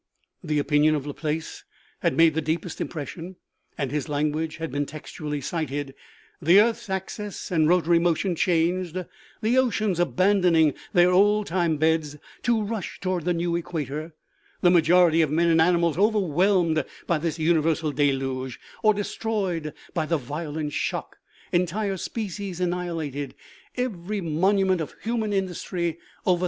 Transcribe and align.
The 0.43 0.57
opinion 0.57 0.95
of 0.95 1.05
Laplace 1.05 1.63
had 1.99 2.17
made 2.17 2.33
the 2.33 2.41
deepest 2.41 2.81
impression 2.81 3.35
and 3.77 3.91
his 3.91 4.09
language 4.09 4.55
had 4.57 4.71
been 4.71 4.87
texttially 4.87 5.43
cited:" 5.43 5.93
The 6.41 6.59
earth's 6.59 6.89
axis 6.89 7.51
and 7.51 7.69
rotary 7.69 7.99
motion 7.99 8.33
changed; 8.35 8.97
the 9.43 9.57
oceans 9.59 9.99
abandoning 9.99 10.73
their 10.91 11.11
old 11.11 11.45
time 11.45 11.77
beds, 11.77 12.17
to 12.41 12.63
rush 12.63 12.99
toward 12.99 13.25
the 13.25 13.33
new 13.35 13.55
equator; 13.55 14.15
the 14.61 14.71
majority 14.71 15.21
of 15.21 15.29
men 15.29 15.49
and 15.49 15.61
animals 15.61 15.99
overwhelmed 15.99 16.83
by 17.05 17.19
this 17.19 17.37
universal 17.37 17.91
deluge, 17.91 18.59
or 18.81 18.95
destroyed 18.95 19.71
by 19.93 20.07
the 20.07 20.17
violent 20.17 20.73
shock; 20.73 21.17
entire 21.51 21.95
species 21.97 22.59
an 22.59 22.71
nihilated; 22.71 23.35
every 23.77 24.19
monument 24.19 24.81
of 24.81 24.95
human 25.03 25.31
industry 25.31 25.89
over 25.89 25.99
38 25.99 26.05
OMEGA. 26.25 26.39